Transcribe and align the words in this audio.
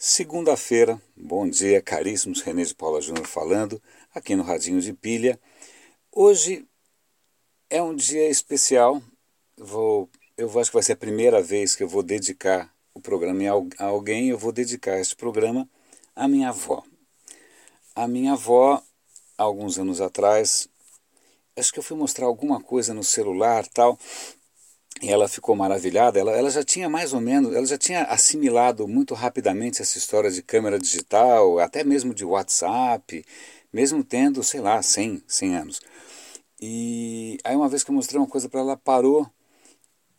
Segunda-feira, 0.00 1.02
bom 1.16 1.50
dia, 1.50 1.82
caríssimos, 1.82 2.40
René 2.40 2.62
de 2.62 2.72
Paula 2.72 3.00
Júnior 3.00 3.26
falando, 3.26 3.82
aqui 4.14 4.36
no 4.36 4.44
Radinho 4.44 4.80
de 4.80 4.92
Pilha. 4.92 5.40
Hoje 6.12 6.64
é 7.68 7.82
um 7.82 7.96
dia 7.96 8.28
especial, 8.28 9.02
vou, 9.56 10.08
eu 10.36 10.46
acho 10.60 10.70
que 10.70 10.76
vai 10.76 10.84
ser 10.84 10.92
a 10.92 10.96
primeira 10.96 11.42
vez 11.42 11.74
que 11.74 11.82
eu 11.82 11.88
vou 11.88 12.04
dedicar 12.04 12.72
o 12.94 13.00
programa 13.00 13.42
a 13.76 13.84
alguém, 13.86 14.28
eu 14.28 14.38
vou 14.38 14.52
dedicar 14.52 15.00
este 15.00 15.16
programa 15.16 15.68
à 16.14 16.28
minha 16.28 16.50
avó. 16.50 16.84
A 17.92 18.06
minha 18.06 18.34
avó, 18.34 18.80
alguns 19.36 19.80
anos 19.80 20.00
atrás, 20.00 20.68
acho 21.56 21.72
que 21.72 21.80
eu 21.80 21.82
fui 21.82 21.96
mostrar 21.96 22.26
alguma 22.26 22.62
coisa 22.62 22.94
no 22.94 23.02
celular 23.02 23.66
tal, 23.66 23.98
ela 25.02 25.28
ficou 25.28 25.54
maravilhada. 25.54 26.18
Ela, 26.18 26.32
ela 26.32 26.50
já 26.50 26.64
tinha 26.64 26.88
mais 26.88 27.12
ou 27.12 27.20
menos, 27.20 27.54
ela 27.54 27.66
já 27.66 27.78
tinha 27.78 28.04
assimilado 28.04 28.86
muito 28.88 29.14
rapidamente 29.14 29.82
essa 29.82 29.98
história 29.98 30.30
de 30.30 30.42
câmera 30.42 30.78
digital, 30.78 31.58
até 31.58 31.84
mesmo 31.84 32.14
de 32.14 32.24
WhatsApp, 32.24 33.24
mesmo 33.72 34.02
tendo, 34.02 34.42
sei 34.42 34.60
lá, 34.60 34.82
100, 34.82 35.22
100 35.26 35.56
anos. 35.56 35.80
E 36.60 37.38
aí 37.44 37.54
uma 37.54 37.68
vez 37.68 37.84
que 37.84 37.90
eu 37.90 37.94
mostrei 37.94 38.20
uma 38.20 38.26
coisa 38.26 38.48
para 38.48 38.60
ela, 38.60 38.76
parou, 38.76 39.28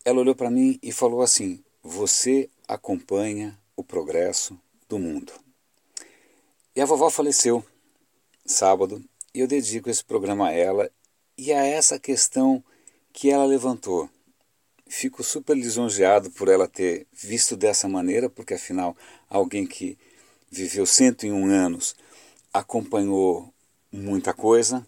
ela 0.05 0.19
olhou 0.19 0.35
para 0.35 0.49
mim 0.49 0.79
e 0.81 0.91
falou 0.91 1.21
assim: 1.21 1.63
"Você 1.83 2.49
acompanha 2.67 3.57
o 3.75 3.83
progresso 3.83 4.57
do 4.87 4.97
mundo". 4.97 5.33
E 6.75 6.81
a 6.81 6.85
vovó 6.85 7.09
faleceu 7.09 7.63
sábado, 8.45 9.03
e 9.33 9.41
eu 9.41 9.47
dedico 9.47 9.89
esse 9.89 10.03
programa 10.03 10.47
a 10.47 10.51
ela 10.53 10.89
e 11.37 11.51
a 11.51 11.63
essa 11.65 11.99
questão 11.99 12.63
que 13.11 13.29
ela 13.29 13.45
levantou 13.45 14.09
fico 14.89 15.23
super 15.23 15.55
lisonjeado 15.55 16.31
por 16.31 16.49
ela 16.49 16.67
ter 16.67 17.05
visto 17.13 17.55
dessa 17.55 17.87
maneira, 17.87 18.29
porque 18.29 18.55
afinal, 18.55 18.97
alguém 19.29 19.65
que 19.65 19.97
viveu 20.51 20.85
101 20.85 21.45
anos 21.45 21.95
acompanhou 22.51 23.53
muita 23.91 24.33
coisa, 24.33 24.85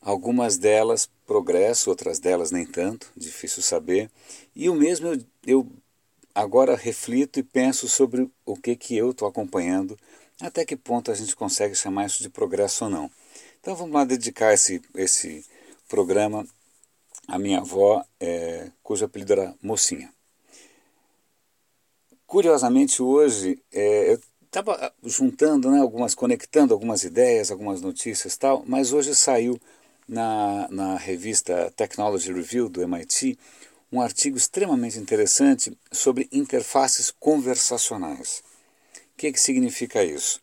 algumas 0.00 0.56
delas 0.56 1.08
progresso, 1.26 1.90
outras 1.90 2.18
delas 2.18 2.50
nem 2.50 2.64
tanto, 2.64 3.12
difícil 3.14 3.62
saber. 3.62 4.10
E 4.56 4.70
o 4.70 4.74
mesmo 4.74 5.08
eu, 5.08 5.20
eu 5.46 5.68
agora 6.34 6.74
reflito 6.74 7.38
e 7.38 7.42
penso 7.42 7.86
sobre 7.86 8.30
o 8.46 8.56
que, 8.56 8.74
que 8.74 8.96
eu 8.96 9.10
estou 9.10 9.28
acompanhando, 9.28 9.98
até 10.40 10.64
que 10.64 10.76
ponto 10.76 11.10
a 11.10 11.14
gente 11.14 11.36
consegue 11.36 11.74
chamar 11.74 12.06
isso 12.06 12.22
de 12.22 12.30
progresso 12.30 12.84
ou 12.84 12.90
não. 12.90 13.10
Então 13.60 13.76
vamos 13.76 13.92
lá 13.92 14.04
dedicar 14.04 14.54
esse, 14.54 14.80
esse 14.94 15.44
programa 15.86 16.46
a 17.28 17.38
minha 17.38 17.58
avó, 17.58 18.02
é, 18.18 18.70
cujo 18.82 19.04
apelido 19.04 19.34
era 19.34 19.54
Mocinha. 19.62 20.10
Curiosamente, 22.26 23.02
hoje, 23.02 23.62
é, 23.70 24.12
eu 24.12 24.20
estava 24.44 24.92
juntando, 25.04 25.70
né, 25.70 25.80
algumas, 25.80 26.14
conectando 26.14 26.72
algumas 26.72 27.04
ideias, 27.04 27.50
algumas 27.50 27.82
notícias 27.82 28.36
tal, 28.36 28.64
mas 28.66 28.92
hoje 28.92 29.14
saiu 29.14 29.60
na, 30.08 30.66
na 30.70 30.96
revista 30.96 31.70
Technology 31.76 32.32
Review 32.32 32.68
do 32.68 32.82
MIT 32.82 33.38
um 33.92 34.00
artigo 34.00 34.36
extremamente 34.36 34.98
interessante 34.98 35.76
sobre 35.92 36.28
interfaces 36.32 37.10
conversacionais. 37.10 38.42
O 38.94 39.16
que, 39.18 39.32
que 39.32 39.40
significa 39.40 40.02
isso? 40.04 40.40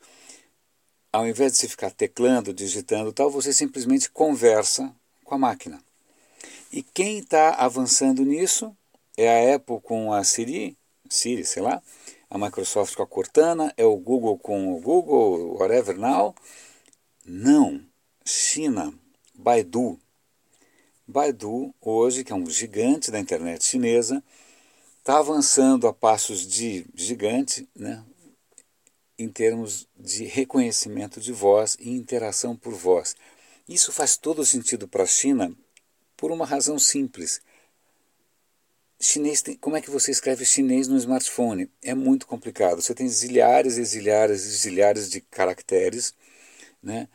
Ao 1.11 1.27
invés 1.27 1.53
de 1.53 1.59
você 1.59 1.67
ficar 1.67 1.92
teclando, 1.92 2.53
digitando 2.53 3.14
tal, 3.14 3.30
você 3.30 3.53
simplesmente 3.53 4.09
conversa 4.09 4.94
com 5.23 5.36
a 5.36 5.38
máquina. 5.38 5.84
E 6.71 6.83
quem 6.83 7.19
está 7.19 7.52
avançando 7.52 8.23
nisso 8.23 8.75
é 9.17 9.52
a 9.52 9.55
Apple 9.55 9.80
com 9.81 10.11
a 10.11 10.23
Siri, 10.23 10.77
Siri, 11.09 11.45
sei 11.45 11.61
lá, 11.61 11.81
a 12.30 12.38
Microsoft 12.38 12.95
com 12.95 13.03
a 13.03 13.08
Cortana, 13.08 13.73
é 13.77 13.85
o 13.85 13.95
Google 13.95 14.38
com 14.38 14.75
o 14.75 14.81
Google, 14.81 15.58
whatever 15.58 15.97
now. 15.97 16.36
Não, 17.25 17.81
China, 18.25 18.93
Baidu. 19.33 19.99
Baidu, 21.08 21.73
hoje, 21.80 22.23
que 22.23 22.33
é 22.33 22.36
um 22.36 22.49
gigante 22.49 23.11
da 23.11 23.20
internet 23.20 23.64
chinesa, 23.64 24.23
está 24.99 25.20
avançando 25.20 25.87
a 25.87 25.93
passos 25.93 26.48
de 26.48 26.86
gigante, 26.95 27.70
né, 27.75 28.04
em 29.17 29.30
termos 29.30 29.87
de 29.95 30.25
reconhecimento 30.25 31.21
de 31.21 31.31
voz 31.31 31.77
e 31.80 31.92
interação 31.92 32.55
por 32.55 32.73
voz. 32.73 33.15
Isso 33.70 33.92
faz 33.92 34.17
todo 34.17 34.45
sentido 34.45 34.87
para 34.87 35.04
a 35.04 35.08
China, 35.08 35.55
por 36.25 36.31
uma 36.31 36.43
razão 36.43 36.80
simples. 36.80 37.39
Chinês 38.99 39.43
tem, 39.43 39.55
como 39.58 39.77
é 39.77 39.81
que 39.81 39.91
você 39.91 40.09
escreve 40.09 40.43
chinês 40.43 40.87
no 40.87 40.97
smartphone? 40.97 41.69
É 41.83 41.93
muito 41.93 42.25
complicado. 42.25 42.81
Você 42.81 42.95
tem 42.95 43.08
zilhares 43.08 43.77
e 43.77 43.86
zilhares 43.86 44.43
e 44.43 44.49
zilhares 44.49 45.08
de 45.08 45.21
caracteres, 45.21 46.15
né? 46.81 47.08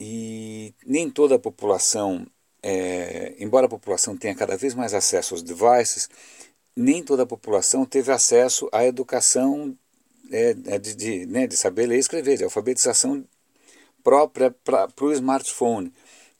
E 0.00 0.74
nem 0.86 1.10
toda 1.10 1.34
a 1.34 1.38
população, 1.38 2.26
é, 2.62 3.34
embora 3.38 3.66
a 3.66 3.68
população 3.68 4.16
tenha 4.16 4.34
cada 4.34 4.56
vez 4.56 4.74
mais 4.74 4.94
acesso 4.94 5.34
aos 5.34 5.42
devices, 5.42 6.08
nem 6.74 7.02
toda 7.02 7.24
a 7.24 7.26
população 7.26 7.84
teve 7.84 8.10
acesso 8.10 8.70
à 8.72 8.86
educação 8.86 9.76
é, 10.32 10.56
é 10.68 10.78
de, 10.78 10.94
de, 10.94 11.26
né, 11.26 11.46
de 11.46 11.58
saber 11.58 11.86
ler 11.86 11.96
e 11.96 12.00
escrever, 12.00 12.38
de 12.38 12.44
alfabetização 12.44 13.22
própria 14.02 14.50
para 14.50 14.88
o 15.02 15.12
smartphone. 15.12 15.92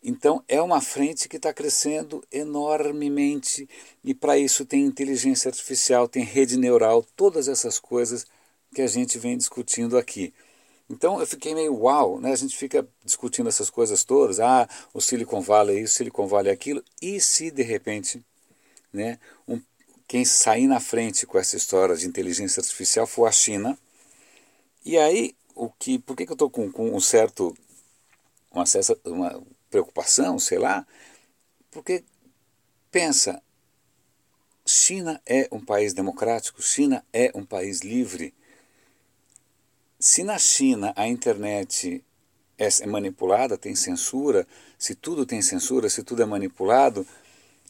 Então, 0.08 0.40
é 0.46 0.62
uma 0.62 0.80
frente 0.80 1.28
que 1.28 1.36
está 1.36 1.52
crescendo 1.52 2.22
enormemente 2.30 3.68
e 4.04 4.14
para 4.14 4.38
isso 4.38 4.64
tem 4.64 4.84
inteligência 4.84 5.48
artificial, 5.48 6.06
tem 6.06 6.22
rede 6.22 6.56
neural, 6.56 7.04
todas 7.16 7.48
essas 7.48 7.80
coisas 7.80 8.24
que 8.72 8.82
a 8.82 8.86
gente 8.86 9.18
vem 9.18 9.36
discutindo 9.36 9.98
aqui. 9.98 10.32
Então 10.88 11.18
eu 11.18 11.26
fiquei 11.26 11.56
meio 11.56 11.74
uau, 11.74 12.20
né? 12.20 12.30
A 12.30 12.36
gente 12.36 12.56
fica 12.56 12.86
discutindo 13.04 13.48
essas 13.48 13.68
coisas 13.68 14.04
todas, 14.04 14.38
ah, 14.38 14.68
o 14.94 15.00
Silicon 15.00 15.40
Valley 15.40 15.78
é 15.78 15.80
isso, 15.80 15.94
Silicon 15.94 16.28
Valley 16.28 16.50
é 16.50 16.54
aquilo, 16.54 16.84
e 17.02 17.20
se 17.20 17.50
de 17.50 17.64
repente, 17.64 18.24
né, 18.92 19.18
um, 19.48 19.60
quem 20.06 20.24
sair 20.24 20.68
na 20.68 20.78
frente 20.78 21.26
com 21.26 21.36
essa 21.36 21.56
história 21.56 21.96
de 21.96 22.06
inteligência 22.06 22.60
artificial 22.60 23.08
for 23.08 23.26
a 23.26 23.32
China, 23.32 23.76
e 24.84 24.96
aí 24.96 25.34
o 25.52 25.68
que, 25.68 25.98
por 25.98 26.16
que, 26.16 26.24
que 26.26 26.30
eu 26.30 26.34
estou 26.34 26.48
com, 26.48 26.70
com 26.70 26.94
um 26.94 27.00
certo, 27.00 27.56
uma, 28.52 28.64
uma, 29.04 29.42
preocupação, 29.70 30.38
sei 30.38 30.58
lá, 30.58 30.86
porque 31.70 32.04
pensa, 32.90 33.42
China 34.64 35.20
é 35.26 35.48
um 35.52 35.60
país 35.60 35.92
democrático, 35.92 36.62
China 36.62 37.04
é 37.12 37.30
um 37.34 37.44
país 37.44 37.80
livre. 37.80 38.34
Se 39.98 40.24
na 40.24 40.38
China 40.38 40.92
a 40.96 41.06
internet 41.06 42.04
é 42.58 42.86
manipulada, 42.86 43.58
tem 43.58 43.74
censura, 43.74 44.46
se 44.78 44.94
tudo 44.94 45.26
tem 45.26 45.42
censura, 45.42 45.88
se 45.88 46.02
tudo 46.02 46.22
é 46.22 46.26
manipulado, 46.26 47.06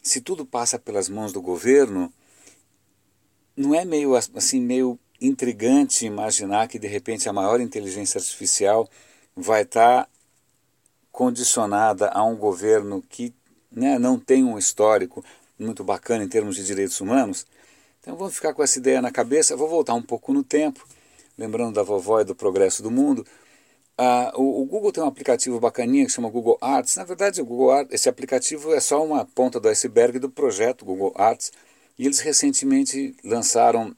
se 0.01 0.21
tudo 0.21 0.45
passa 0.45 0.79
pelas 0.79 1.09
mãos 1.09 1.33
do 1.33 1.41
governo, 1.41 2.11
não 3.55 3.75
é 3.75 3.83
meio 3.83 4.15
assim 4.15 4.61
meio 4.61 4.99
intrigante 5.19 6.05
imaginar 6.05 6.67
que 6.67 6.79
de 6.79 6.87
repente 6.87 7.27
a 7.27 7.33
maior 7.33 7.59
inteligência 7.59 8.19
artificial 8.19 8.89
vai 9.35 9.63
estar 9.63 10.05
tá 10.05 10.09
condicionada 11.17 12.09
a 12.09 12.23
um 12.23 12.35
governo 12.35 13.01
que 13.09 13.33
né, 13.71 13.97
não 13.97 14.19
tem 14.19 14.43
um 14.43 14.55
histórico 14.55 15.25
muito 15.57 15.83
bacana 15.83 16.23
em 16.23 16.27
termos 16.27 16.55
de 16.55 16.63
direitos 16.63 17.01
humanos. 17.01 17.43
Então 17.99 18.15
vamos 18.15 18.35
ficar 18.35 18.53
com 18.53 18.61
essa 18.61 18.77
ideia 18.77 19.01
na 19.01 19.09
cabeça. 19.09 19.57
Vou 19.57 19.67
voltar 19.67 19.95
um 19.95 20.01
pouco 20.03 20.31
no 20.31 20.43
tempo, 20.43 20.87
lembrando 21.35 21.73
da 21.73 21.81
vovó 21.81 22.21
e 22.21 22.23
do 22.23 22.35
progresso 22.35 22.83
do 22.83 22.91
mundo. 22.91 23.25
Ah, 23.97 24.31
o, 24.35 24.61
o, 24.61 24.65
Google 24.65 24.91
tem 24.91 25.03
um 25.03 25.07
aplicativo 25.07 25.59
bacaninha 25.59 26.05
que 26.05 26.11
chama 26.11 26.29
Google 26.29 26.55
Arts. 26.61 26.95
Na 26.95 27.03
verdade, 27.03 27.41
o 27.41 27.45
Google 27.45 27.71
Arts, 27.71 27.91
esse 27.95 28.07
aplicativo 28.07 28.71
é 28.71 28.79
só 28.79 29.03
uma 29.03 29.25
ponta 29.25 29.59
do 29.59 29.67
iceberg 29.69 30.19
do 30.19 30.29
projeto 30.29 30.85
Google 30.85 31.13
Arts. 31.15 31.51
E 31.97 32.05
eles 32.05 32.19
recentemente 32.19 33.15
lançaram 33.23 33.95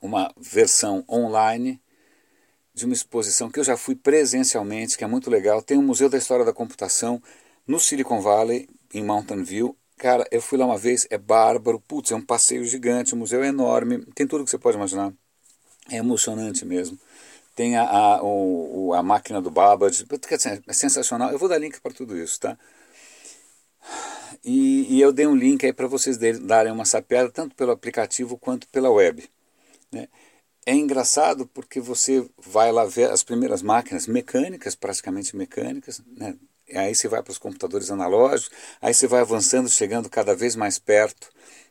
uma 0.00 0.32
versão 0.36 1.04
online 1.10 1.80
de 2.80 2.86
uma 2.86 2.94
exposição 2.94 3.50
que 3.50 3.60
eu 3.60 3.64
já 3.64 3.76
fui 3.76 3.94
presencialmente, 3.94 4.98
que 4.98 5.04
é 5.04 5.06
muito 5.06 5.30
legal. 5.30 5.62
Tem 5.62 5.78
o 5.78 5.82
Museu 5.82 6.08
da 6.08 6.18
História 6.18 6.44
da 6.44 6.52
Computação 6.52 7.22
no 7.66 7.78
Silicon 7.78 8.20
Valley, 8.20 8.68
em 8.92 9.04
Mountain 9.04 9.44
View. 9.44 9.76
Cara, 9.96 10.26
eu 10.30 10.40
fui 10.40 10.58
lá 10.58 10.66
uma 10.66 10.78
vez, 10.78 11.06
é 11.10 11.18
bárbaro, 11.18 11.78
putz, 11.80 12.10
é 12.10 12.16
um 12.16 12.22
passeio 12.22 12.64
gigante, 12.64 13.14
o 13.14 13.16
museu 13.16 13.44
é 13.44 13.48
enorme, 13.48 14.04
tem 14.14 14.26
tudo 14.26 14.44
que 14.44 14.50
você 14.50 14.58
pode 14.58 14.76
imaginar. 14.76 15.12
É 15.90 15.96
emocionante 15.96 16.64
mesmo. 16.64 16.98
Tem 17.54 17.76
a, 17.76 17.82
a, 17.82 18.22
o, 18.22 18.94
a 18.94 19.02
máquina 19.02 19.42
do 19.42 19.50
Babbage, 19.50 20.06
é 20.66 20.72
sensacional. 20.72 21.30
Eu 21.30 21.38
vou 21.38 21.48
dar 21.48 21.58
link 21.58 21.80
para 21.80 21.92
tudo 21.92 22.16
isso, 22.16 22.40
tá? 22.40 22.56
E, 24.42 24.96
e, 24.96 25.00
eu 25.00 25.12
dei 25.12 25.26
um 25.26 25.34
link 25.34 25.66
aí 25.66 25.72
para 25.72 25.86
vocês 25.86 26.16
darem 26.16 26.72
uma 26.72 26.84
sapeada, 26.84 27.30
tanto 27.30 27.54
pelo 27.54 27.72
aplicativo 27.72 28.38
quanto 28.38 28.66
pela 28.68 28.90
web. 28.90 29.28
Né? 29.92 30.08
É 30.66 30.74
engraçado 30.74 31.46
porque 31.46 31.80
você 31.80 32.28
vai 32.38 32.70
lá 32.70 32.84
ver 32.84 33.10
as 33.10 33.22
primeiras 33.22 33.62
máquinas 33.62 34.06
mecânicas, 34.06 34.74
praticamente 34.74 35.34
mecânicas, 35.34 36.02
né? 36.06 36.36
aí 36.74 36.94
você 36.94 37.08
vai 37.08 37.22
para 37.22 37.32
os 37.32 37.38
computadores 37.38 37.90
analógicos, 37.90 38.56
aí 38.80 38.94
você 38.94 39.06
vai 39.06 39.20
avançando, 39.20 39.68
chegando 39.68 40.08
cada 40.08 40.34
vez 40.34 40.54
mais 40.54 40.78
perto 40.78 41.30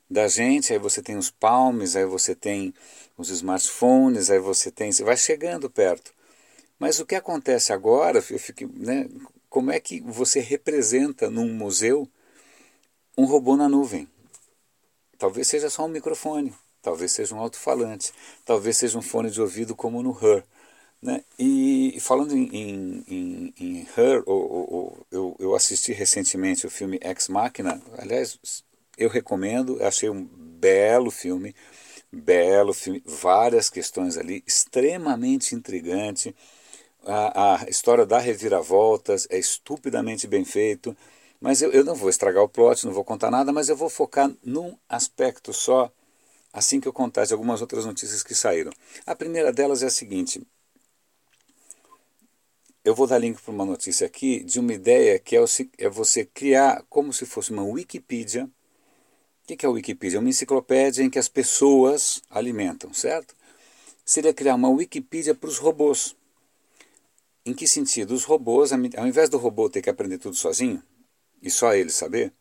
da 0.10 0.28
gente, 0.28 0.74
aí 0.74 0.80
você 0.80 1.02
tem 1.02 1.18
os 1.18 1.30
palmes, 1.30 1.96
aí 1.96 2.06
você 2.06 2.34
tem 2.36 2.74
os 3.18 3.30
smartphones, 3.30 4.30
aí 4.30 4.40
você 4.40 4.72
tem, 4.72 4.92
você 4.92 5.04
vai 5.04 5.16
chegando 5.16 5.70
perto. 5.70 6.12
Mas 6.80 7.00
o 7.00 7.06
que 7.06 7.16
acontece 7.16 7.72
agora, 7.74 8.18
eu 8.18 8.40
fico, 8.40 8.68
né, 8.74 9.08
como 9.50 9.72
é 9.72 9.80
que 9.80 10.02
você 10.02 10.40
representa 10.40 11.30
num 11.30 11.54
museu 11.54 12.08
um 13.18 13.26
robô 13.26 13.56
na 13.56 13.70
nuvem? 13.70 14.08
Talvez 15.18 15.48
seja 15.48 15.70
só 15.70 15.86
um 15.86 15.90
microfone, 15.90 16.54
talvez 16.82 17.12
seja 17.12 17.36
um 17.36 17.40
alto-falante, 17.40 18.14
talvez 18.46 18.78
seja 18.78 18.98
um 18.98 19.02
fone 19.02 19.30
de 19.30 19.42
ouvido 19.42 19.76
como 19.76 20.02
no 20.02 20.18
Her. 20.22 20.44
Né? 21.02 21.24
E 21.38 21.98
falando 22.02 22.36
em, 22.36 22.50
em, 22.54 23.06
em, 23.08 23.54
em 23.60 23.88
Her, 23.98 24.24
ou, 24.26 24.52
ou, 24.52 25.08
eu, 25.12 25.36
eu 25.40 25.56
assisti 25.56 25.94
recentemente 25.94 26.68
o 26.68 26.70
filme 26.70 27.00
Ex 27.02 27.30
Machina, 27.30 27.82
aliás, 27.98 28.38
eu 28.98 29.10
recomendo, 29.10 29.82
achei 29.82 30.10
um 30.10 30.26
belo 30.26 31.10
filme, 31.10 31.56
belo 32.12 32.74
filme, 32.74 33.02
várias 33.06 33.70
questões 33.70 34.18
ali, 34.18 34.44
extremamente 34.46 35.56
intrigante. 35.56 36.36
A, 37.06 37.64
a 37.64 37.70
história 37.70 38.06
da 38.06 38.20
reviravoltas 38.20 39.26
é 39.30 39.40
estupidamente 39.40 40.28
bem 40.28 40.44
feito, 40.44 40.96
mas 41.40 41.62
eu, 41.62 41.72
eu 41.72 41.84
não 41.86 41.96
vou 41.96 42.10
estragar 42.10 42.44
o 42.44 42.50
plot, 42.50 42.86
não 42.86 42.94
vou 42.94 43.06
contar 43.06 43.32
nada, 43.32 43.54
mas 43.54 43.70
eu 43.70 43.76
vou 43.76 43.90
focar 43.90 44.30
num 44.44 44.78
aspecto 44.90 45.54
só, 45.54 45.90
assim 46.52 46.80
que 46.80 46.88
eu 46.88 46.94
contar 46.94 47.26
de 47.26 47.34
algumas 47.34 47.62
outras 47.62 47.86
notícias 47.86 48.24
que 48.24 48.36
saíram. 48.36 48.72
A 49.06 49.16
primeira 49.16 49.52
delas 49.52 49.84
é 49.84 49.88
a 49.88 49.92
seguinte: 49.92 50.42
eu 52.84 52.96
vou 52.96 53.08
dar 53.08 53.18
link 53.18 53.42
para 53.42 53.54
uma 53.54 53.66
notícia 53.66 54.08
aqui 54.08 54.44
de 54.44 54.60
uma 54.60 54.74
ideia 54.74 55.20
que 55.20 55.36
é, 55.36 55.44
é 55.78 55.90
você 55.90 56.26
criar 56.26 56.84
como 56.90 57.14
se 57.14 57.26
fosse 57.26 57.52
uma 57.52 57.64
Wikipedia 57.64 58.50
o 59.54 59.58
que 59.58 59.66
é 59.66 59.70
a 59.70 59.72
Wikipedia? 59.72 60.18
É 60.18 60.20
uma 60.20 60.30
enciclopédia 60.30 61.04
em 61.04 61.10
que 61.10 61.18
as 61.20 61.28
pessoas 61.28 62.22
alimentam, 62.30 62.94
certo? 62.94 63.36
Seria 64.06 64.34
criar 64.34 64.56
uma 64.56 64.70
Wikipedia 64.70 65.34
para 65.34 65.50
os 65.50 65.58
robôs. 65.58 66.16
Em 67.46 67.54
que 67.54 67.68
sentido? 67.68 68.14
Os 68.14 68.24
robôs, 68.26 68.72
ao 68.72 69.08
invés 69.08 69.30
do 69.30 69.38
robô 69.38 69.70
ter 69.70 69.82
que 69.82 69.90
aprender 69.90 70.20
tudo 70.20 70.36
sozinho, 70.36 70.84
e 71.42 71.50
só 71.50 71.74
ele 71.74 71.90
saber, 71.90 72.32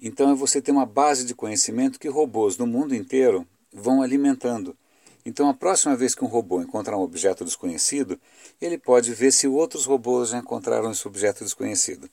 então 0.00 0.30
é 0.30 0.34
você 0.34 0.60
ter 0.62 0.72
uma 0.72 0.86
base 0.86 1.24
de 1.24 1.34
conhecimento 1.34 1.98
que 1.98 2.08
robôs 2.08 2.56
no 2.56 2.66
mundo 2.66 2.94
inteiro 2.94 3.46
vão 3.72 4.02
alimentando. 4.02 4.76
Então, 5.24 5.48
a 5.48 5.54
próxima 5.54 5.94
vez 5.96 6.14
que 6.14 6.24
um 6.24 6.28
robô 6.28 6.62
encontrar 6.62 6.96
um 6.96 7.02
objeto 7.02 7.44
desconhecido, 7.44 8.18
ele 8.60 8.78
pode 8.78 9.12
ver 9.12 9.32
se 9.32 9.46
outros 9.46 9.84
robôs 9.84 10.30
já 10.30 10.38
encontraram 10.38 10.90
esse 10.90 11.06
objeto 11.06 11.44
desconhecido. 11.44 12.08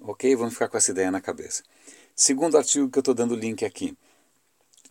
Ok? 0.00 0.34
Vamos 0.36 0.54
ficar 0.54 0.68
com 0.68 0.76
essa 0.76 0.92
ideia 0.92 1.10
na 1.10 1.20
cabeça. 1.20 1.62
Segundo 2.14 2.56
artigo 2.56 2.88
que 2.88 2.98
eu 2.98 3.00
estou 3.00 3.14
dando 3.14 3.34
link 3.34 3.64
aqui, 3.64 3.96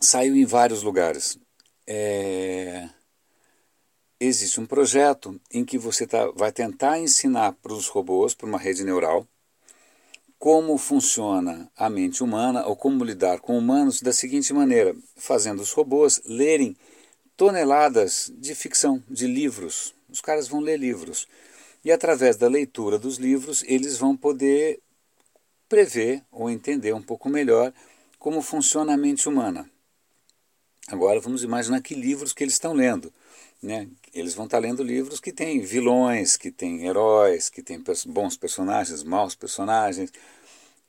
saiu 0.00 0.36
em 0.36 0.44
vários 0.44 0.82
lugares. 0.82 1.38
É... 1.86 2.88
Existe 4.20 4.60
um 4.60 4.66
projeto 4.66 5.40
em 5.50 5.64
que 5.64 5.78
você 5.78 6.06
tá, 6.06 6.30
vai 6.32 6.52
tentar 6.52 6.98
ensinar 6.98 7.52
para 7.54 7.72
os 7.72 7.88
robôs, 7.88 8.34
para 8.34 8.46
uma 8.46 8.58
rede 8.58 8.84
neural, 8.84 9.26
como 10.44 10.76
funciona 10.76 11.70
a 11.74 11.88
mente 11.88 12.22
humana 12.22 12.66
ou 12.66 12.76
como 12.76 13.02
lidar 13.02 13.40
com 13.40 13.56
humanos 13.56 14.02
da 14.02 14.12
seguinte 14.12 14.52
maneira: 14.52 14.94
fazendo 15.16 15.62
os 15.62 15.72
robôs 15.72 16.20
lerem 16.26 16.76
toneladas 17.34 18.30
de 18.36 18.54
ficção, 18.54 19.02
de 19.08 19.26
livros. 19.26 19.94
Os 20.06 20.20
caras 20.20 20.46
vão 20.46 20.60
ler 20.60 20.78
livros. 20.78 21.26
E 21.82 21.90
através 21.90 22.36
da 22.36 22.46
leitura 22.46 22.98
dos 22.98 23.16
livros, 23.16 23.64
eles 23.66 23.96
vão 23.96 24.14
poder 24.14 24.80
prever 25.66 26.22
ou 26.30 26.50
entender 26.50 26.92
um 26.92 27.00
pouco 27.00 27.30
melhor 27.30 27.72
como 28.18 28.42
funciona 28.42 28.92
a 28.92 28.98
mente 28.98 29.26
humana. 29.26 29.66
Agora 30.88 31.20
vamos 31.20 31.42
imaginar 31.42 31.80
que 31.80 31.94
livros 31.94 32.34
que 32.34 32.44
eles 32.44 32.52
estão 32.52 32.74
lendo. 32.74 33.10
Né? 33.62 33.88
Eles 34.14 34.34
vão 34.34 34.44
estar 34.44 34.58
lendo 34.58 34.82
livros 34.82 35.18
que 35.18 35.32
têm 35.32 35.60
vilões, 35.60 36.36
que 36.36 36.52
têm 36.52 36.86
heróis, 36.86 37.50
que 37.50 37.62
têm 37.62 37.82
bons 38.06 38.36
personagens, 38.36 39.02
maus 39.02 39.34
personagens, 39.34 40.12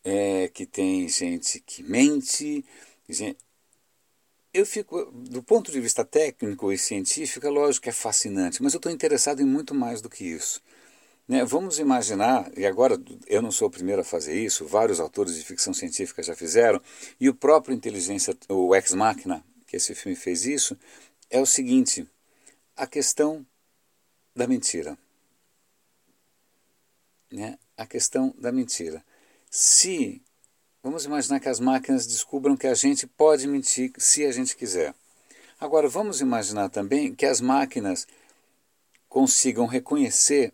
é, 0.03 0.47
que 0.53 0.65
tem 0.65 1.09
gente 1.09 1.59
que 1.59 1.81
mente. 1.81 2.63
Gente... 3.09 3.37
Eu 4.53 4.65
fico, 4.65 5.11
do 5.11 5.41
ponto 5.41 5.71
de 5.71 5.81
vista 5.81 6.05
técnico 6.05 6.71
e 6.71 6.77
científico, 6.77 7.47
é 7.47 7.49
lógico 7.49 7.83
que 7.83 7.89
é 7.89 7.91
fascinante, 7.91 8.61
mas 8.61 8.73
eu 8.73 8.77
estou 8.77 8.91
interessado 8.91 9.41
em 9.41 9.45
muito 9.45 9.73
mais 9.73 10.01
do 10.01 10.09
que 10.09 10.23
isso. 10.23 10.61
Né, 11.27 11.43
vamos 11.43 11.79
imaginar, 11.79 12.51
e 12.55 12.67
agora 12.67 13.01
eu 13.25 13.41
não 13.41 13.51
sou 13.51 13.67
o 13.67 13.71
primeiro 13.71 14.01
a 14.01 14.05
fazer 14.05 14.39
isso, 14.39 14.63
vários 14.67 14.99
autores 14.99 15.35
de 15.35 15.43
ficção 15.43 15.73
científica 15.73 16.21
já 16.21 16.35
fizeram, 16.35 16.79
e 17.19 17.27
o 17.27 17.33
próprio 17.33 17.73
Inteligência, 17.73 18.37
o 18.47 18.75
Ex 18.75 18.93
Machina, 18.93 19.43
que 19.65 19.75
esse 19.75 19.95
filme 19.95 20.15
fez 20.15 20.45
isso, 20.45 20.77
é 21.27 21.41
o 21.41 21.45
seguinte: 21.47 22.07
a 22.75 22.85
questão 22.85 23.45
da 24.35 24.47
mentira. 24.47 24.97
Né? 27.31 27.57
A 27.77 27.85
questão 27.85 28.33
da 28.37 28.51
mentira. 28.51 29.03
Se, 29.49 30.21
vamos 30.83 31.05
imaginar 31.05 31.39
que 31.39 31.49
as 31.49 31.59
máquinas 31.59 32.05
descubram 32.05 32.57
que 32.57 32.67
a 32.67 32.73
gente 32.73 33.07
pode 33.07 33.47
mentir 33.47 33.93
se 33.97 34.25
a 34.25 34.31
gente 34.31 34.55
quiser. 34.55 34.93
Agora, 35.59 35.87
vamos 35.87 36.19
imaginar 36.19 36.69
também 36.69 37.15
que 37.15 37.25
as 37.25 37.39
máquinas 37.39 38.05
consigam 39.07 39.65
reconhecer 39.65 40.53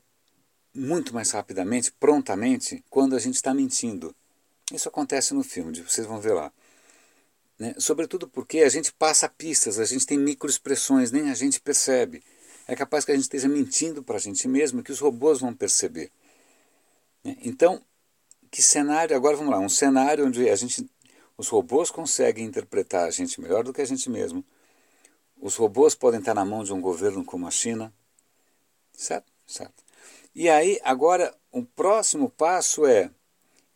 muito 0.73 1.13
mais 1.13 1.31
rapidamente, 1.31 1.91
prontamente, 1.91 2.83
quando 2.89 3.15
a 3.15 3.19
gente 3.19 3.35
está 3.35 3.53
mentindo. 3.53 4.15
Isso 4.71 4.87
acontece 4.87 5.33
no 5.33 5.43
filme, 5.43 5.81
vocês 5.81 6.07
vão 6.07 6.19
ver 6.19 6.33
lá. 6.33 6.53
Né? 7.61 7.75
Sobretudo 7.77 8.27
porque 8.27 8.61
a 8.61 8.69
gente 8.69 8.91
passa 8.91 9.29
pistas, 9.29 9.77
a 9.77 9.85
gente 9.85 10.03
tem 10.03 10.17
microexpressões, 10.17 11.11
nem 11.11 11.29
a 11.29 11.35
gente 11.35 11.61
percebe. 11.61 12.23
É 12.67 12.75
capaz 12.75 13.05
que 13.05 13.11
a 13.11 13.13
gente 13.13 13.25
esteja 13.25 13.47
mentindo 13.47 14.01
para 14.01 14.15
a 14.15 14.19
gente 14.19 14.47
mesmo 14.47 14.81
que 14.81 14.91
os 14.91 14.97
robôs 14.97 15.41
vão 15.41 15.53
perceber. 15.53 16.11
Né? 17.23 17.37
Então, 17.43 17.79
que 18.49 18.63
cenário? 18.63 19.15
Agora 19.15 19.37
vamos 19.37 19.51
lá, 19.51 19.59
um 19.59 19.69
cenário 19.69 20.25
onde 20.25 20.49
a 20.49 20.55
gente, 20.55 20.89
os 21.37 21.49
robôs 21.49 21.91
conseguem 21.91 22.45
interpretar 22.45 23.07
a 23.07 23.11
gente 23.11 23.39
melhor 23.39 23.63
do 23.63 23.71
que 23.71 23.81
a 23.81 23.85
gente 23.85 24.09
mesmo. 24.09 24.43
Os 25.39 25.55
robôs 25.55 25.93
podem 25.93 26.19
estar 26.19 26.33
na 26.33 26.43
mão 26.43 26.63
de 26.63 26.73
um 26.73 26.81
governo 26.81 27.23
como 27.23 27.47
a 27.47 27.51
China, 27.51 27.93
certo? 28.91 29.31
Certo. 29.45 29.83
E 30.33 30.49
aí, 30.49 30.79
agora, 30.83 31.31
o 31.51 31.63
próximo 31.63 32.27
passo 32.27 32.87
é: 32.87 33.11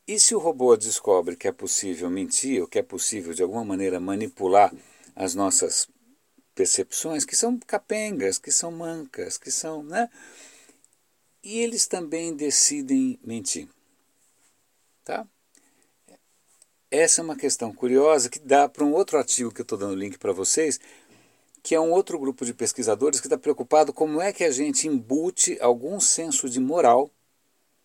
e 0.07 0.19
se 0.19 0.35
o 0.35 0.39
robô 0.39 0.77
descobre 0.77 1.35
que 1.35 1.47
é 1.47 1.51
possível 1.51 2.09
mentir, 2.09 2.61
ou 2.61 2.67
que 2.67 2.77
é 2.77 2.83
possível 2.83 3.33
de 3.33 3.41
alguma 3.41 3.65
maneira 3.65 3.99
manipular 3.99 4.73
as 5.15 5.33
nossas 5.33 5.87
percepções, 6.53 7.25
que 7.25 7.35
são 7.35 7.57
capengas, 7.59 8.37
que 8.37 8.51
são 8.51 8.71
mancas, 8.71 9.37
que 9.37 9.51
são. 9.51 9.83
Né? 9.83 10.09
E 11.43 11.59
eles 11.59 11.87
também 11.87 12.35
decidem 12.35 13.19
mentir. 13.23 13.67
Tá? 15.03 15.27
Essa 16.91 17.21
é 17.21 17.23
uma 17.23 17.35
questão 17.35 17.73
curiosa 17.73 18.29
que 18.29 18.39
dá 18.39 18.69
para 18.69 18.85
um 18.85 18.93
outro 18.93 19.17
artigo 19.17 19.51
que 19.51 19.61
eu 19.61 19.63
estou 19.63 19.77
dando 19.77 19.95
link 19.95 20.17
para 20.19 20.31
vocês, 20.31 20.79
que 21.63 21.73
é 21.73 21.79
um 21.79 21.91
outro 21.91 22.19
grupo 22.19 22.45
de 22.45 22.53
pesquisadores 22.53 23.19
que 23.19 23.25
está 23.25 23.37
preocupado 23.37 23.91
como 23.91 24.21
é 24.21 24.31
que 24.31 24.43
a 24.43 24.51
gente 24.51 24.87
embute 24.87 25.57
algum 25.59 25.99
senso 25.99 26.47
de 26.47 26.59
moral 26.59 27.09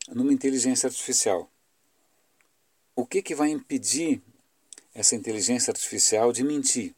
numa 0.09 0.33
inteligência 0.33 0.87
artificial. 0.87 1.51
O 3.01 3.07
que, 3.07 3.23
que 3.23 3.35
vai 3.35 3.49
impedir 3.49 4.21
essa 4.95 5.17
inteligência 5.17 5.71
artificial 5.71 6.35
de 6.35 6.45
mentir? 6.45 6.95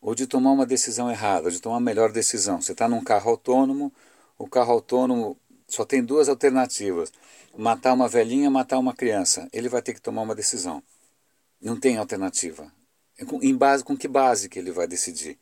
Ou 0.00 0.16
de 0.16 0.26
tomar 0.26 0.50
uma 0.50 0.66
decisão 0.66 1.08
errada, 1.08 1.48
de 1.48 1.60
tomar 1.60 1.76
a 1.76 1.80
melhor 1.80 2.10
decisão. 2.10 2.60
Você 2.60 2.72
está 2.72 2.88
num 2.88 3.04
carro 3.04 3.30
autônomo, 3.30 3.92
o 4.36 4.48
carro 4.48 4.72
autônomo 4.72 5.38
só 5.68 5.84
tem 5.84 6.02
duas 6.02 6.28
alternativas: 6.28 7.12
matar 7.56 7.92
uma 7.92 8.08
velhinha, 8.08 8.50
matar 8.50 8.80
uma 8.80 8.92
criança. 8.92 9.48
Ele 9.52 9.68
vai 9.68 9.80
ter 9.80 9.94
que 9.94 10.00
tomar 10.00 10.22
uma 10.22 10.34
decisão. 10.34 10.82
Não 11.60 11.78
tem 11.78 11.98
alternativa. 11.98 12.72
Em 13.40 13.54
base 13.54 13.84
com 13.84 13.96
que 13.96 14.08
base 14.08 14.48
que 14.48 14.58
ele 14.58 14.72
vai 14.72 14.88
decidir? 14.88 15.38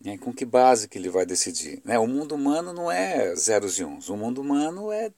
Né? 0.00 0.16
Com 0.16 0.32
que 0.32 0.44
base 0.44 0.86
que 0.86 0.96
ele 0.96 1.08
vai 1.08 1.26
decidir? 1.26 1.82
Né? 1.84 1.98
O 1.98 2.06
mundo 2.06 2.36
humano 2.36 2.72
não 2.72 2.88
é 2.88 3.34
zeros 3.34 3.80
e 3.80 3.84
uns. 3.84 4.08
O 4.08 4.16
mundo 4.16 4.40
humano 4.40 4.92
é 4.92 5.10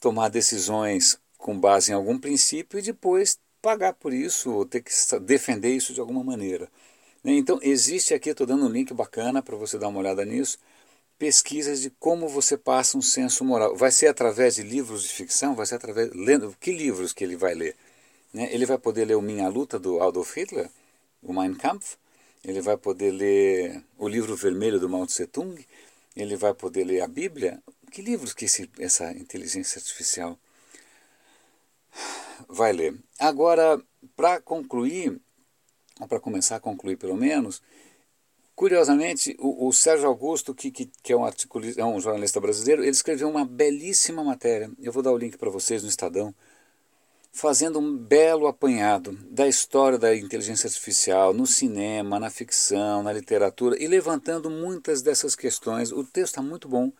tomar 0.00 0.28
decisões 0.28 1.18
com 1.42 1.58
base 1.58 1.90
em 1.90 1.94
algum 1.94 2.18
princípio 2.18 2.78
e 2.78 2.82
depois 2.82 3.38
pagar 3.60 3.92
por 3.94 4.12
isso, 4.12 4.50
ou 4.50 4.64
ter 4.64 4.82
que 4.82 4.92
defender 5.20 5.74
isso 5.74 5.92
de 5.92 6.00
alguma 6.00 6.22
maneira. 6.24 6.68
Né? 7.22 7.32
Então, 7.32 7.58
existe 7.62 8.14
aqui, 8.14 8.30
estou 8.30 8.46
dando 8.46 8.64
um 8.64 8.68
link 8.68 8.94
bacana 8.94 9.42
para 9.42 9.56
você 9.56 9.78
dar 9.78 9.88
uma 9.88 9.98
olhada 9.98 10.24
nisso, 10.24 10.58
pesquisas 11.18 11.80
de 11.80 11.90
como 11.90 12.28
você 12.28 12.56
passa 12.56 12.96
um 12.96 13.02
senso 13.02 13.44
moral. 13.44 13.76
Vai 13.76 13.90
ser 13.90 14.06
através 14.06 14.54
de 14.54 14.62
livros 14.62 15.02
de 15.02 15.08
ficção? 15.10 15.54
Vai 15.54 15.66
ser 15.66 15.74
através... 15.74 16.10
Lendo, 16.14 16.56
que 16.60 16.72
livros 16.72 17.12
que 17.12 17.24
ele 17.24 17.36
vai 17.36 17.54
ler? 17.54 17.76
Né? 18.32 18.48
Ele 18.52 18.64
vai 18.64 18.78
poder 18.78 19.04
ler 19.04 19.16
o 19.16 19.22
Minha 19.22 19.48
Luta, 19.48 19.78
do 19.78 20.00
Adolf 20.00 20.36
Hitler? 20.36 20.70
O 21.22 21.32
Mein 21.32 21.54
Kampf? 21.54 21.96
ele 22.44 22.60
vai 22.60 22.76
poder 22.76 23.12
ler 23.12 23.82
o 23.98 24.08
livro 24.08 24.34
vermelho 24.36 24.80
do 24.80 24.88
Mao 24.88 25.06
Tse 25.06 25.26
Tung, 25.26 25.64
ele 26.16 26.36
vai 26.36 26.52
poder 26.52 26.84
ler 26.84 27.00
a 27.00 27.08
Bíblia. 27.08 27.62
Que 27.90 28.02
livros 28.02 28.32
que 28.32 28.46
esse, 28.46 28.68
essa 28.78 29.12
inteligência 29.12 29.78
artificial 29.78 30.38
vai 32.48 32.72
ler? 32.72 32.98
Agora, 33.18 33.80
para 34.16 34.40
concluir, 34.40 35.20
ou 36.00 36.08
para 36.08 36.20
começar 36.20 36.56
a 36.56 36.60
concluir 36.60 36.96
pelo 36.96 37.16
menos, 37.16 37.62
Curiosamente, 38.54 39.34
o, 39.38 39.66
o 39.66 39.72
Sérgio 39.72 40.06
Augusto, 40.06 40.54
que, 40.54 40.70
que, 40.70 40.90
que 41.02 41.12
é, 41.12 41.16
um 41.16 41.26
é 41.26 41.84
um 41.84 42.00
jornalista 42.00 42.38
brasileiro, 42.38 42.82
ele 42.82 42.90
escreveu 42.90 43.28
uma 43.28 43.44
belíssima 43.44 44.22
matéria, 44.22 44.70
eu 44.78 44.92
vou 44.92 45.02
dar 45.02 45.10
o 45.10 45.16
link 45.16 45.36
para 45.38 45.50
vocês 45.50 45.82
no 45.82 45.88
Estadão, 45.88 46.34
fazendo 47.32 47.78
um 47.78 47.96
belo 47.96 48.46
apanhado 48.46 49.18
da 49.30 49.48
história 49.48 49.98
da 49.98 50.14
inteligência 50.14 50.66
artificial 50.66 51.32
no 51.32 51.46
cinema, 51.46 52.20
na 52.20 52.28
ficção, 52.28 53.02
na 53.02 53.12
literatura 53.12 53.82
e 53.82 53.86
levantando 53.86 54.50
muitas 54.50 55.00
dessas 55.00 55.34
questões. 55.34 55.90
O 55.90 56.04
texto 56.04 56.34
está 56.34 56.42
muito 56.42 56.68
bom. 56.68 56.92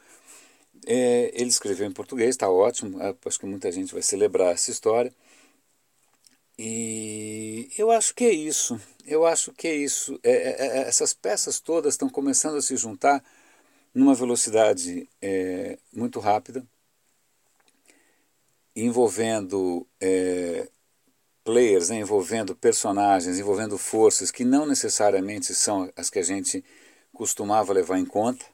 É, 0.86 1.30
ele 1.34 1.50
escreveu 1.50 1.86
em 1.86 1.92
português, 1.92 2.30
está 2.30 2.48
ótimo. 2.50 3.00
É, 3.00 3.14
acho 3.26 3.38
que 3.38 3.46
muita 3.46 3.70
gente 3.70 3.92
vai 3.92 4.02
celebrar 4.02 4.54
essa 4.54 4.70
história. 4.70 5.12
E 6.58 7.70
eu 7.76 7.90
acho 7.90 8.14
que 8.14 8.24
é 8.24 8.32
isso. 8.32 8.80
Eu 9.06 9.26
acho 9.26 9.52
que 9.52 9.68
é 9.68 9.74
isso. 9.74 10.18
É, 10.22 10.30
é, 10.30 10.66
é 10.66 10.88
essas 10.88 11.14
peças 11.14 11.60
todas 11.60 11.94
estão 11.94 12.08
começando 12.08 12.56
a 12.56 12.62
se 12.62 12.76
juntar 12.76 13.24
numa 13.94 14.14
velocidade 14.14 15.08
é, 15.20 15.78
muito 15.92 16.20
rápida 16.20 16.66
envolvendo 18.74 19.86
é, 20.00 20.68
players, 21.44 21.90
né, 21.90 21.96
envolvendo 21.96 22.56
personagens, 22.56 23.38
envolvendo 23.38 23.76
forças 23.76 24.30
que 24.30 24.44
não 24.44 24.66
necessariamente 24.66 25.54
são 25.54 25.90
as 25.96 26.08
que 26.08 26.18
a 26.18 26.22
gente 26.22 26.64
costumava 27.12 27.72
levar 27.72 27.98
em 27.98 28.04
conta. 28.04 28.44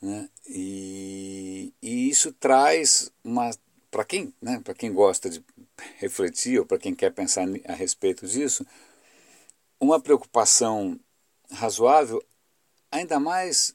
Né? 0.00 0.28
E, 0.48 1.72
e 1.82 2.08
isso 2.08 2.32
traz 2.32 3.10
uma. 3.24 3.50
Para 3.90 4.04
quem, 4.04 4.32
né, 4.42 4.62
quem 4.76 4.92
gosta 4.92 5.30
de 5.30 5.42
refletir 5.98 6.58
ou 6.58 6.66
para 6.66 6.78
quem 6.78 6.94
quer 6.94 7.12
pensar 7.12 7.46
a 7.66 7.74
respeito 7.74 8.26
disso, 8.26 8.66
uma 9.78 10.00
preocupação 10.00 10.98
razoável, 11.50 12.22
ainda 12.90 13.20
mais 13.20 13.74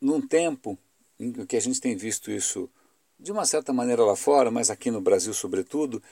num 0.00 0.20
tempo 0.20 0.78
em 1.18 1.32
que 1.32 1.56
a 1.56 1.60
gente 1.60 1.80
tem 1.80 1.96
visto 1.96 2.30
isso 2.30 2.70
de 3.18 3.32
uma 3.32 3.44
certa 3.44 3.72
maneira 3.72 4.04
lá 4.04 4.14
fora, 4.14 4.50
mas 4.50 4.70
aqui 4.70 4.90
no 4.90 5.00
Brasil 5.00 5.34
sobretudo, 5.34 6.02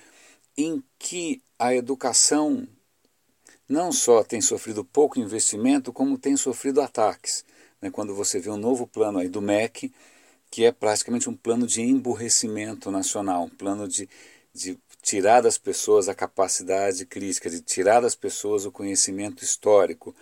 em 0.56 0.82
que 0.98 1.40
a 1.58 1.74
educação 1.74 2.66
não 3.68 3.92
só 3.92 4.22
tem 4.22 4.40
sofrido 4.40 4.84
pouco 4.84 5.18
investimento, 5.18 5.92
como 5.92 6.18
tem 6.18 6.36
sofrido 6.36 6.80
ataques. 6.80 7.44
Né? 7.80 7.90
Quando 7.90 8.14
você 8.14 8.38
vê 8.38 8.50
um 8.50 8.56
novo 8.56 8.86
plano 8.86 9.18
aí 9.18 9.28
do 9.28 9.40
MEC, 9.40 9.92
que 10.50 10.64
é 10.64 10.72
praticamente 10.72 11.28
um 11.28 11.34
plano 11.34 11.66
de 11.66 11.82
emburrecimento 11.82 12.90
nacional, 12.90 13.44
um 13.44 13.50
plano 13.50 13.88
de, 13.88 14.08
de 14.56 14.78
tirar 15.02 15.42
das 15.42 15.58
pessoas 15.58 16.08
a 16.08 16.14
capacidade 16.14 17.04
crítica, 17.06 17.50
de 17.50 17.60
tirar 17.60 18.00
das 18.00 18.14
pessoas 18.14 18.64
o 18.64 18.72
conhecimento 18.72 19.44
histórico. 19.44 20.14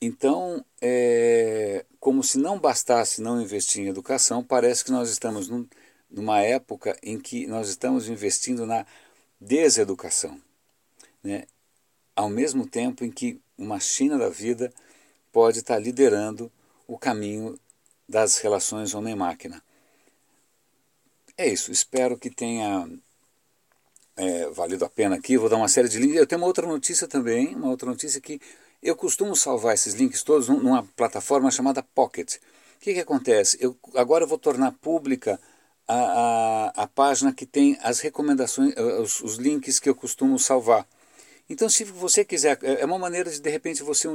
Então, 0.00 0.64
é, 0.80 1.84
como 2.00 2.24
se 2.24 2.38
não 2.38 2.58
bastasse 2.58 3.20
não 3.20 3.40
investir 3.40 3.82
em 3.82 3.88
educação, 3.88 4.42
parece 4.42 4.84
que 4.84 4.90
nós 4.90 5.10
estamos 5.10 5.48
num, 5.48 5.68
numa 6.10 6.40
época 6.40 6.96
em 7.02 7.20
que 7.20 7.46
nós 7.46 7.68
estamos 7.68 8.08
investindo 8.08 8.66
na 8.66 8.86
deseducação, 9.40 10.40
né? 11.22 11.44
ao 12.16 12.28
mesmo 12.28 12.66
tempo 12.66 13.04
em 13.04 13.10
que 13.10 13.40
uma 13.56 13.78
China 13.78 14.18
da 14.18 14.28
vida 14.28 14.72
pode 15.32 15.60
estar 15.60 15.78
liderando 15.78 16.50
o 16.86 16.98
caminho 16.98 17.58
das 18.08 18.38
relações 18.38 18.94
homem-máquina. 18.94 19.62
É 21.36 21.46
isso, 21.48 21.70
espero 21.70 22.18
que 22.18 22.28
tenha 22.28 22.88
é, 24.20 24.50
valido 24.50 24.84
a 24.84 24.88
pena 24.88 25.16
aqui. 25.16 25.38
Vou 25.38 25.48
dar 25.48 25.56
uma 25.56 25.68
série 25.68 25.88
de 25.88 25.98
links. 25.98 26.16
Eu 26.16 26.26
tenho 26.26 26.40
uma 26.40 26.46
outra 26.46 26.66
notícia 26.66 27.08
também, 27.08 27.54
uma 27.54 27.68
outra 27.68 27.88
notícia 27.88 28.20
que 28.20 28.40
eu 28.82 28.94
costumo 28.94 29.34
salvar 29.34 29.74
esses 29.74 29.94
links 29.94 30.22
todos 30.22 30.48
numa 30.48 30.82
plataforma 30.96 31.50
chamada 31.50 31.82
Pocket. 31.82 32.36
O 32.36 32.80
que, 32.80 32.94
que 32.94 33.00
acontece? 33.00 33.58
Eu, 33.60 33.76
agora 33.94 34.24
eu 34.24 34.28
vou 34.28 34.38
tornar 34.38 34.72
pública 34.72 35.40
a, 35.88 35.94
a, 35.94 36.82
a 36.84 36.86
página 36.86 37.32
que 37.32 37.44
tem 37.44 37.78
as 37.82 38.00
recomendações, 38.00 38.74
eh, 38.76 38.82
os, 39.00 39.20
os, 39.20 39.36
links 39.36 39.78
que 39.78 39.88
eu 39.88 39.94
costumo 39.94 40.38
salvar. 40.38 40.86
Então, 41.48 41.68
se 41.68 41.84
você 41.84 42.24
quiser, 42.24 42.58
é, 42.62 42.82
é 42.82 42.84
uma 42.84 42.98
maneira 42.98 43.28
de, 43.28 43.40
de 43.40 43.50
repente, 43.50 43.82
você 43.82 44.08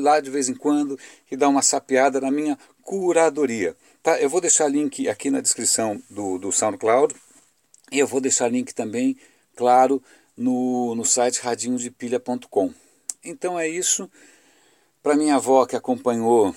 lá 0.00 0.20
de 0.20 0.28
vez 0.28 0.48
em 0.48 0.54
quando 0.54 0.98
e 1.30 1.36
dar 1.36 1.48
uma 1.48 1.62
sapeada 1.62 2.20
na 2.20 2.30
minha 2.30 2.58
curadoria. 2.82 3.76
Tá? 4.02 4.20
Eu 4.20 4.28
vou 4.28 4.40
deixar 4.40 4.68
link 4.68 5.08
aqui 5.08 5.30
na 5.30 5.40
descrição 5.40 6.02
do, 6.10 6.38
do 6.38 6.50
SoundCloud 6.50 7.14
e 7.90 7.98
eu 7.98 8.06
vou 8.06 8.20
deixar 8.20 8.48
link 8.48 8.72
também, 8.74 9.16
claro, 9.56 10.02
no, 10.36 10.94
no 10.94 11.04
site 11.04 11.40
radinhodepilha.com. 11.40 12.72
Então 13.24 13.58
é 13.58 13.68
isso. 13.68 14.10
Para 15.02 15.16
minha 15.16 15.36
avó 15.36 15.66
que 15.66 15.76
acompanhou 15.76 16.54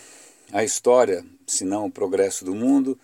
a 0.51 0.63
história, 0.63 1.25
se 1.47 1.63
não 1.63 1.85
o 1.85 1.91
progresso 1.91 2.43
do 2.43 2.53
mundo, 2.53 2.99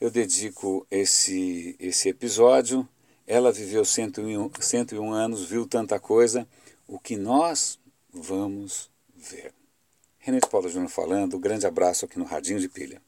eu 0.00 0.10
dedico 0.10 0.86
esse, 0.90 1.76
esse 1.78 2.08
episódio. 2.08 2.88
Ela 3.26 3.52
viveu 3.52 3.84
101, 3.84 4.50
101 4.60 5.12
anos, 5.12 5.44
viu 5.44 5.66
tanta 5.66 5.98
coisa. 5.98 6.46
O 6.86 6.98
que 6.98 7.16
nós 7.16 7.78
vamos 8.12 8.90
ver? 9.14 9.52
René 10.18 10.40
Paulo 10.40 10.68
Júnior 10.68 10.90
falando. 10.90 11.38
Grande 11.38 11.66
abraço 11.66 12.04
aqui 12.04 12.18
no 12.18 12.24
Radinho 12.24 12.60
de 12.60 12.68
Pilha. 12.68 13.00